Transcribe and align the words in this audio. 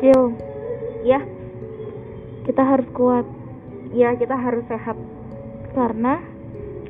Kil, 0.00 0.32
ya. 1.04 1.20
Kita 2.48 2.64
harus 2.64 2.88
kuat. 2.96 3.28
Ya 3.92 4.16
kita 4.16 4.32
harus 4.32 4.64
sehat. 4.64 4.96
Karena 5.76 6.24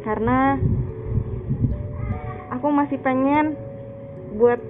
karena 0.06 0.62
aku 2.54 2.71
masih 2.71 3.03
pengen 3.03 3.58
buat 4.38 4.62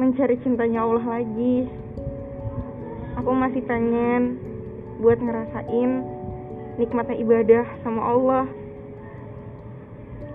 mencari 0.00 0.40
cintanya 0.40 0.88
Allah 0.88 1.20
lagi. 1.20 1.68
Aku 3.20 3.30
masih 3.36 3.60
pengen 3.68 4.40
buat 5.04 5.20
ngerasain 5.20 6.00
nikmatnya 6.80 7.16
ibadah 7.20 7.66
sama 7.84 8.00
Allah. 8.08 8.48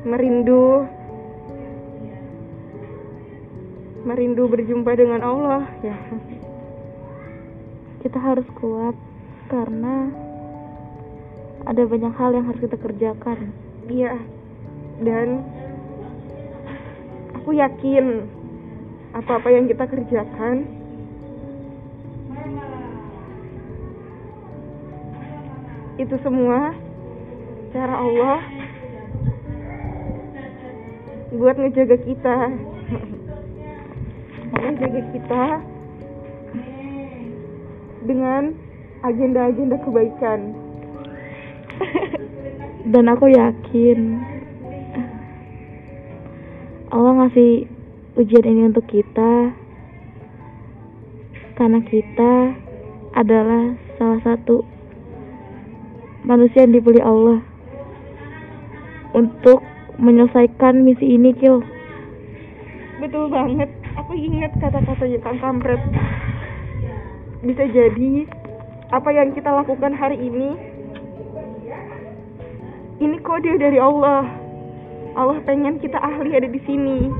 Merindu 0.06 0.86
merindu 4.06 4.46
berjumpa 4.46 4.94
dengan 4.94 5.26
Allah 5.26 5.66
ya. 5.82 5.98
Kita 8.06 8.22
harus 8.22 8.46
kuat 8.62 8.94
karena 9.50 10.14
ada 11.66 11.82
banyak 11.90 12.14
hal 12.14 12.38
yang 12.38 12.46
harus 12.46 12.62
kita 12.62 12.78
kerjakan. 12.78 13.50
iya. 13.90 14.14
Dan 15.02 15.42
aku 17.34 17.58
yakin 17.58 18.30
apa-apa 19.18 19.50
yang 19.50 19.66
kita 19.66 19.90
kerjakan 19.90 20.70
itu 25.96 26.16
semua 26.22 26.76
cara 27.74 27.96
Allah 27.96 28.40
buat 31.36 31.56
ngejaga 31.60 31.98
kita 32.04 32.38
ngejaga 34.66 35.02
kita 35.14 35.44
dengan 38.06 38.44
agenda-agenda 39.06 39.78
kebaikan 39.86 40.40
Dan 42.94 43.10
aku 43.10 43.34
yakin 43.34 44.22
Allah 46.94 47.14
ngasih 47.18 47.66
ujian 48.16 48.46
ini 48.46 48.72
untuk 48.72 48.86
kita 48.88 49.52
karena 51.58 51.80
kita 51.84 52.56
adalah 53.16 53.76
salah 53.98 54.20
satu 54.24 54.64
manusia 56.24 56.64
yang 56.64 56.78
dipilih 56.78 57.04
Allah 57.04 57.40
untuk 59.16 59.64
menyelesaikan 59.96 60.84
misi 60.84 61.16
ini, 61.16 61.32
Kil. 61.36 61.64
betul 63.00 63.28
banget 63.32 63.85
aku 63.96 64.12
ingat 64.16 64.52
kata-katanya 64.60 65.20
Kang 65.24 65.40
Kampret. 65.40 65.82
Bisa 67.46 67.64
jadi 67.70 68.26
apa 68.94 69.10
yang 69.12 69.34
kita 69.34 69.50
lakukan 69.50 69.94
hari 69.98 70.18
ini 70.22 70.50
ini 73.02 73.18
kode 73.20 73.60
dari 73.60 73.80
Allah. 73.82 74.24
Allah 75.16 75.40
pengen 75.48 75.80
kita 75.80 76.00
ahli 76.00 76.36
ada 76.36 76.48
di 76.48 76.62
sini. 76.64 77.12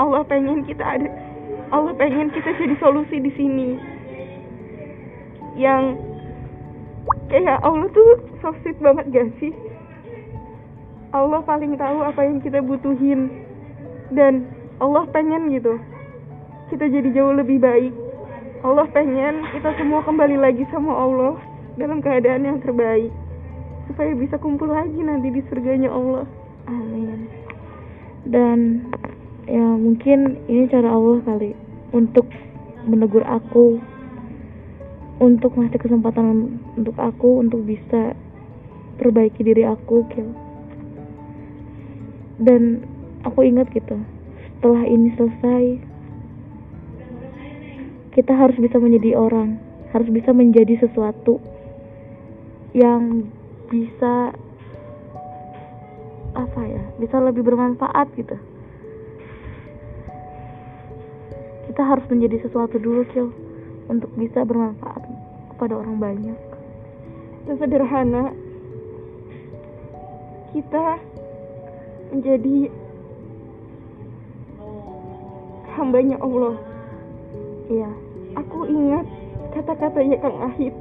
Allah 0.00 0.24
pengen 0.24 0.64
kita 0.64 0.84
ada 0.84 1.08
Allah 1.68 1.92
pengen 1.96 2.32
kita 2.32 2.52
jadi 2.56 2.74
solusi 2.80 3.20
di 3.20 3.32
sini. 3.36 3.68
Yang 5.56 6.00
kayak 7.28 7.60
Allah 7.60 7.88
tuh 7.92 8.10
so 8.40 8.52
banget 8.80 9.04
gak 9.12 9.28
sih? 9.40 9.52
Allah 11.12 11.40
paling 11.44 11.76
tahu 11.80 12.04
apa 12.04 12.20
yang 12.24 12.40
kita 12.40 12.60
butuhin. 12.60 13.32
Dan 14.12 14.48
Allah 14.78 15.10
pengen 15.10 15.50
gitu. 15.50 15.74
Kita 16.70 16.86
jadi 16.86 17.10
jauh 17.10 17.34
lebih 17.34 17.58
baik. 17.58 17.90
Allah 18.62 18.86
pengen 18.94 19.42
kita 19.50 19.74
semua 19.74 20.06
kembali 20.06 20.38
lagi 20.38 20.62
sama 20.70 20.94
Allah 20.94 21.34
dalam 21.74 21.98
keadaan 21.98 22.46
yang 22.46 22.58
terbaik. 22.62 23.10
Supaya 23.90 24.14
bisa 24.14 24.38
kumpul 24.38 24.70
lagi 24.70 25.02
nanti 25.02 25.34
di 25.34 25.42
surganya 25.50 25.90
Allah. 25.90 26.26
Amin. 26.70 27.26
Dan 28.22 28.86
ya 29.50 29.66
mungkin 29.74 30.46
ini 30.46 30.70
cara 30.70 30.94
Allah 30.94 31.18
kali. 31.26 31.58
Untuk 31.90 32.30
menegur 32.86 33.26
aku. 33.26 33.82
Untuk 35.18 35.58
ngasih 35.58 35.82
kesempatan 35.82 36.62
untuk 36.78 36.94
aku 36.94 37.42
untuk 37.42 37.66
bisa 37.66 38.14
perbaiki 39.02 39.42
diri 39.42 39.66
aku 39.66 40.06
Kil. 40.14 40.30
Dan 42.38 42.86
aku 43.26 43.42
ingat 43.42 43.66
gitu 43.74 43.98
setelah 44.58 44.82
ini 44.90 45.14
selesai 45.14 45.64
kita 48.18 48.34
harus 48.34 48.58
bisa 48.58 48.82
menjadi 48.82 49.14
orang 49.14 49.62
harus 49.94 50.10
bisa 50.10 50.34
menjadi 50.34 50.82
sesuatu 50.82 51.38
yang 52.74 53.30
bisa 53.70 54.34
apa 56.36 56.60
ya 56.66 56.82
bisa 56.98 57.16
lebih 57.22 57.42
bermanfaat 57.46 58.10
gitu. 58.18 58.36
Kita 61.70 61.82
harus 61.84 62.04
menjadi 62.10 62.42
sesuatu 62.42 62.76
dulu 62.82 63.06
Kil 63.14 63.30
untuk 63.86 64.10
bisa 64.18 64.42
bermanfaat 64.42 65.02
kepada 65.54 65.78
orang 65.78 65.96
banyak. 66.02 66.38
Dan 67.46 67.54
sederhana 67.56 68.34
kita 70.52 70.98
menjadi 72.12 72.72
hambanya 75.78 76.18
Allah. 76.18 76.58
Iya 77.70 78.08
aku 78.36 78.68
ingat 78.68 79.06
kata-katanya 79.54 80.16
Kang 80.20 80.38
Ahid 80.44 80.74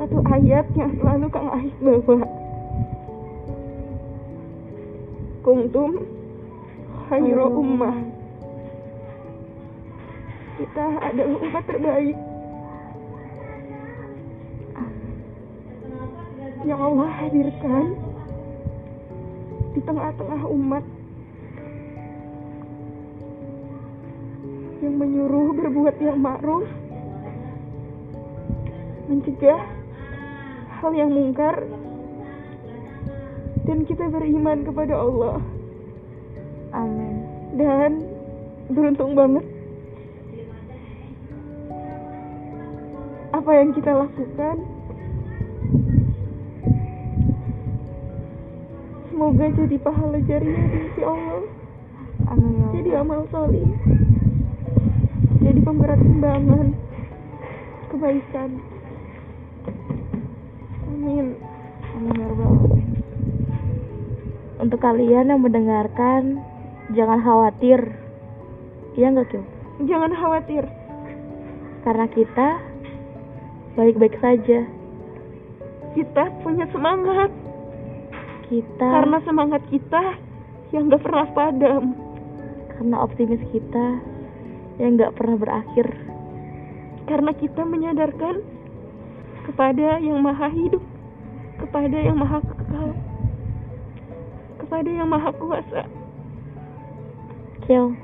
satu 0.00 0.16
ayat 0.32 0.64
yang 0.80 0.96
selalu 0.96 1.26
Kang 1.28 1.48
Ahid 1.52 1.76
bawa. 1.76 2.24
Kuntum 5.44 5.90
khairu 7.08 7.46
ummah. 7.52 7.96
kita 10.60 10.86
adalah 11.00 11.36
umat 11.40 11.64
terbaik. 11.68 12.16
Yang 16.60 16.80
Allah 16.80 17.10
hadirkan 17.24 17.86
di 19.72 19.80
tengah-tengah 19.84 20.42
umat 20.48 20.84
yang 24.80 24.96
menyuruh 24.96 25.52
berbuat 25.52 25.96
yang 26.00 26.18
ma'ruf 26.20 26.64
mencegah 29.12 29.60
hal 30.80 30.92
yang 30.96 31.12
mungkar 31.12 31.68
dan 33.68 33.84
kita 33.84 34.08
beriman 34.08 34.64
kepada 34.64 34.96
Allah. 34.96 35.38
Amin. 36.72 37.28
Dan 37.60 37.90
beruntung 38.72 39.12
banget 39.12 39.44
apa 43.36 43.50
yang 43.52 43.70
kita 43.76 43.92
lakukan. 43.92 44.56
Semoga 49.12 49.46
jadi 49.52 49.76
pahala 49.84 50.18
jariah 50.24 50.64
di 50.72 50.78
sisi 50.88 51.02
Allah. 51.04 51.44
Amin 52.30 52.52
ya 52.62 52.66
jadi 52.80 52.90
amal 53.02 53.26
solih 53.28 53.66
jadi 55.50 55.66
pemberat 55.66 55.98
timbangan 55.98 56.66
kebaikan 57.90 58.50
amin 60.86 61.26
Amin 61.90 62.14
ya 62.16 62.26
Rabbal 62.30 62.48
Alamin. 62.54 62.88
Untuk 64.62 64.78
kalian 64.78 65.26
yang 65.26 65.42
mendengarkan, 65.42 66.38
jangan 66.94 67.18
khawatir. 67.18 67.82
Iya 68.94 69.10
nggak 69.10 69.26
Kil? 69.34 69.44
jangan 69.90 70.12
khawatir 70.12 70.64
Karena 71.82 72.06
kita 72.12 72.48
baik-baik 73.74 74.16
saja. 74.22 74.64
kita 75.98 76.24
punya 76.46 76.70
semangat 76.70 77.32
Kita 78.46 78.86
karena 78.86 79.18
semangat 79.26 79.62
kita 79.72 80.14
yang 80.70 80.86
gak 80.86 81.02
pernah 81.02 81.26
padam 81.34 81.98
karena 82.70 82.96
optimis 83.02 83.42
kita 83.50 83.98
yang 84.80 84.96
nggak 84.96 85.14
pernah 85.14 85.36
berakhir. 85.36 85.88
karena 87.10 87.34
kita 87.34 87.66
menyadarkan 87.66 88.38
kepada 89.50 89.98
yang 89.98 90.22
maha 90.22 90.46
hidup 90.46 90.84
kepada 91.58 91.98
yang 91.98 92.14
maha 92.14 92.38
kekal 92.38 92.94
kepada 94.62 94.86
yang 94.86 95.10
maha 95.10 95.34
kuasa 95.34 95.90
Kil. 97.70 97.94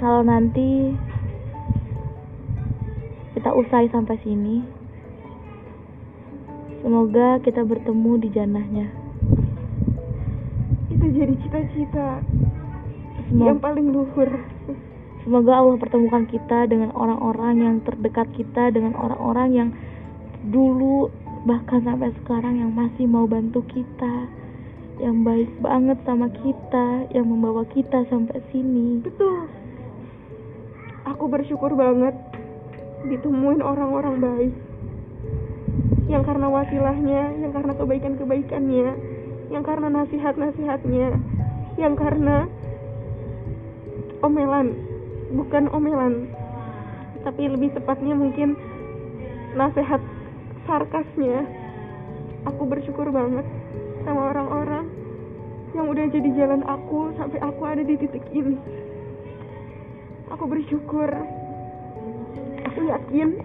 Kalau 0.00 0.20
nanti 0.24 0.96
kita 3.36 3.50
usai 3.52 3.88
sampai 3.92 4.16
sini, 4.24 4.64
semoga 6.80 7.40
kita 7.44 7.60
bertemu 7.60 8.12
di 8.24 8.28
jannahnya. 8.32 9.03
Itu 11.14 11.22
itu 11.22 11.22
jadi 11.22 11.34
cita-cita 11.46 12.08
yang 13.38 13.62
paling 13.62 13.94
luhur. 13.94 14.30
Semoga 15.22 15.62
Allah 15.62 15.78
pertemukan 15.78 16.26
kita 16.26 16.66
dengan 16.66 16.90
orang-orang 16.90 17.54
yang 17.62 17.76
terdekat 17.86 18.28
kita 18.34 18.74
dengan 18.74 18.98
orang-orang 18.98 19.48
yang 19.54 19.70
dulu 20.50 21.08
bahkan 21.46 21.86
sampai 21.86 22.10
sekarang 22.18 22.60
yang 22.60 22.74
masih 22.74 23.06
mau 23.06 23.24
bantu 23.24 23.62
kita 23.70 24.28
yang 24.98 25.22
baik 25.22 25.50
banget 25.62 25.98
sama 26.02 26.28
kita 26.34 27.08
yang 27.14 27.30
membawa 27.30 27.62
kita 27.70 28.04
sampai 28.10 28.42
sini. 28.50 29.00
Betul. 29.06 29.48
Aku 31.14 31.30
bersyukur 31.30 31.78
banget 31.78 32.14
ditemuin 33.06 33.62
orang-orang 33.62 34.18
baik. 34.18 34.54
Yang 36.10 36.22
karena 36.26 36.46
wasilahnya 36.50 37.22
yang 37.38 37.52
karena 37.54 37.72
kebaikan-kebaikannya 37.74 39.13
yang 39.54 39.62
karena 39.62 39.86
nasihat-nasihatnya. 39.86 41.08
Yang 41.78 41.94
karena 41.94 42.36
omelan. 44.18 44.74
Bukan 45.30 45.70
omelan. 45.70 46.26
Tapi 47.22 47.42
lebih 47.46 47.70
tepatnya 47.78 48.18
mungkin 48.18 48.58
nasihat 49.54 50.02
sarkasnya. 50.66 51.46
Aku 52.50 52.66
bersyukur 52.66 53.08
banget 53.14 53.46
sama 54.02 54.34
orang-orang 54.34 54.90
yang 55.72 55.86
udah 55.88 56.06
jadi 56.12 56.28
jalan 56.36 56.62
aku 56.66 57.14
sampai 57.16 57.38
aku 57.40 57.62
ada 57.62 57.82
di 57.86 57.94
titik 57.94 58.26
ini. 58.34 58.58
Aku 60.34 60.50
bersyukur. 60.50 61.08
Aku 62.74 62.80
yakin 62.90 63.38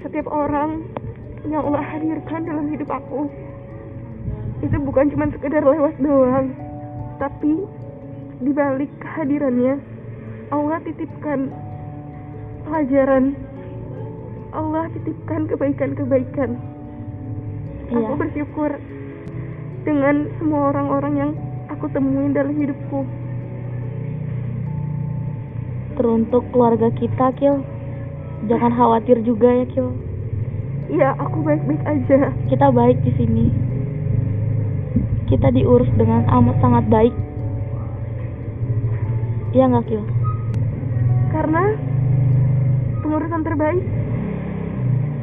setiap 0.00 0.26
orang 0.32 0.88
yang 1.46 1.68
Allah 1.68 1.84
hadirkan 1.84 2.48
dalam 2.48 2.66
hidup 2.72 2.90
aku 2.90 3.28
itu 4.62 4.76
bukan 4.78 5.10
cuma 5.10 5.26
sekedar 5.34 5.62
lewat 5.66 5.98
doang 5.98 6.54
tapi 7.18 7.66
di 8.42 8.50
balik 8.50 8.90
kehadirannya 9.02 9.92
Allah 10.52 10.84
titipkan 10.84 11.48
pelajaran. 12.68 13.32
Allah 14.52 14.84
titipkan 14.92 15.48
kebaikan-kebaikan. 15.48 16.60
Iya. 17.88 18.04
aku 18.04 18.14
bersyukur 18.20 18.70
dengan 19.88 20.28
semua 20.36 20.76
orang-orang 20.76 21.14
yang 21.16 21.30
aku 21.72 21.88
temuin 21.88 22.36
dalam 22.36 22.52
hidupku. 22.52 23.08
Teruntuk 25.96 26.44
keluarga 26.52 26.92
kita 26.92 27.32
Kil. 27.40 27.64
Jangan 28.52 28.76
khawatir 28.76 29.24
juga 29.24 29.48
ya 29.56 29.64
Kil. 29.72 29.88
Iya, 30.92 31.16
aku 31.16 31.40
baik-baik 31.40 31.80
aja. 31.88 32.28
kita 32.52 32.68
baik 32.68 33.00
di 33.00 33.12
sini 33.16 33.61
kita 35.32 35.48
diurus 35.48 35.88
dengan 35.96 36.28
amat 36.28 36.60
sangat 36.60 36.84
baik 36.92 37.14
Iya 39.56 39.64
nggak 39.68 39.84
Kil 39.88 40.04
Karena 41.32 41.64
pengurusan 43.00 43.40
terbaik 43.40 43.84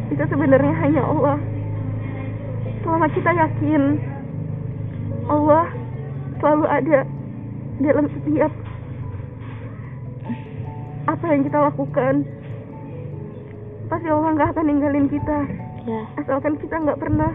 itu 0.09 0.23
sebenarnya 0.25 0.73
hanya 0.81 1.01
Allah. 1.05 1.37
Selama 2.81 3.07
kita 3.13 3.29
yakin 3.29 3.81
Allah 5.29 5.65
selalu 6.41 6.65
ada 6.65 6.99
dalam 7.79 8.05
setiap 8.09 8.51
apa 11.09 11.25
yang 11.29 11.41
kita 11.45 11.57
lakukan, 11.61 12.13
pasti 13.89 14.07
Allah 14.09 14.29
nggak 14.33 14.49
akan 14.53 14.65
ninggalin 14.65 15.07
kita. 15.09 15.39
ya 15.85 16.01
Asalkan 16.17 16.57
kita 16.57 16.75
nggak 16.81 16.99
pernah 16.99 17.31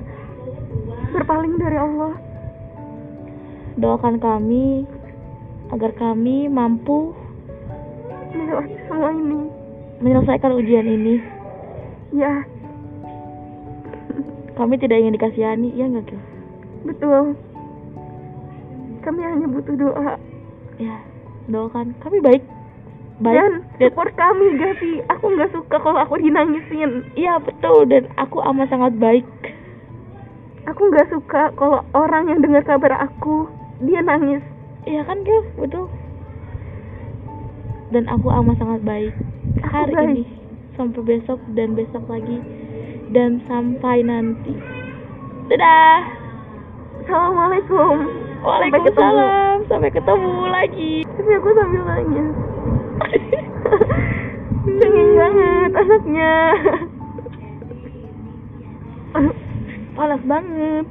berpaling 1.14 1.54
dari 1.62 1.78
Allah. 1.78 2.14
Doakan 3.80 4.22
kami 4.22 4.86
agar 5.72 5.90
kami 5.96 6.46
mampu 6.46 7.14
Melewati 8.34 8.74
semua 8.90 9.14
ini. 9.14 9.40
menyelesaikan 10.02 10.58
ujian 10.58 10.86
ini. 10.90 11.22
Ya, 12.14 12.42
kami 14.54 14.78
tidak 14.78 15.02
ingin 15.02 15.14
dikasihani 15.18 15.74
ya 15.74 15.90
nggak 15.90 16.06
Kil 16.06 16.22
betul. 16.86 17.34
Kami 19.02 19.20
hanya 19.20 19.46
butuh 19.50 19.74
doa. 19.76 20.12
Ya 20.78 20.96
doakan. 21.50 21.92
Kami 21.98 22.22
baik. 22.22 22.42
Baik. 23.20 23.34
Dan 23.34 23.52
dan 23.78 23.90
support 23.90 24.10
kami 24.14 24.58
gak 24.58 24.74
sih? 24.82 25.02
Aku 25.10 25.30
nggak 25.34 25.50
suka 25.54 25.76
kalau 25.78 25.98
aku 26.02 26.18
dinangisin. 26.22 27.04
iya 27.18 27.38
betul. 27.42 27.84
Dan 27.90 28.08
aku 28.16 28.40
amat 28.42 28.70
sangat 28.70 28.94
baik. 28.96 29.26
Aku 30.70 30.80
nggak 30.88 31.10
suka 31.12 31.52
kalau 31.58 31.84
orang 31.92 32.30
yang 32.32 32.40
dengar 32.40 32.64
kabar 32.64 32.96
aku 32.96 33.50
dia 33.82 34.00
nangis. 34.00 34.42
iya 34.84 35.02
kan 35.02 35.18
Kil 35.24 35.42
betul 35.58 35.86
dan 37.90 38.04
aku 38.06 38.26
amat 38.30 38.56
sangat 38.58 38.80
baik 38.82 39.14
Aku 39.62 39.70
hari 39.70 39.92
baik. 39.94 40.08
ini 40.10 40.24
sampai 40.74 41.02
besok 41.02 41.38
dan 41.54 41.74
besok 41.74 42.04
lagi 42.06 42.38
dan 43.10 43.42
sampai 43.46 44.02
nanti 44.02 44.54
dadah 45.48 46.22
Assalamualaikum. 47.04 47.96
Sampai 48.40 48.80
ketemu. 48.80 49.12
Waalaikumsalam 49.20 49.56
sampai 49.68 49.90
ketemu 49.92 50.34
lagi 50.48 50.94
Tapi 51.04 51.30
aku 51.36 51.48
sambil 51.52 51.82
nangis. 51.84 52.28
Pengen 54.80 55.08
banget 55.12 55.70
anaknya. 55.76 56.34
panas 59.94 60.22
banget 60.24 60.84